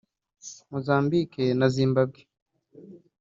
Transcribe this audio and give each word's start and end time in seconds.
Mozambique 0.71 1.45
na 1.59 1.67
Zimbabwe 1.73 2.21